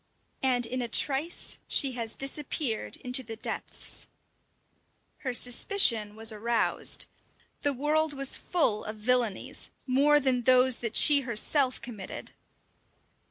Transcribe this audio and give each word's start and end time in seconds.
And 0.41 0.65
in 0.65 0.81
a 0.81 0.87
trice 0.87 1.59
she 1.67 1.91
has 1.91 2.15
disappeared 2.15 2.97
into 2.97 3.21
the 3.21 3.35
depths. 3.35 4.07
Her 5.19 5.31
suspicion 5.31 6.15
was 6.15 6.31
aroused. 6.31 7.05
The 7.61 7.71
world 7.71 8.13
was 8.13 8.35
full 8.35 8.83
of 8.83 8.95
villainies, 8.95 9.69
more 9.85 10.19
than 10.19 10.41
those 10.41 10.77
that 10.77 10.95
she 10.95 11.21
herself 11.21 11.79
committed! 11.83 12.31